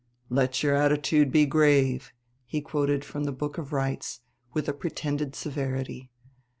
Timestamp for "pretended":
4.73-5.35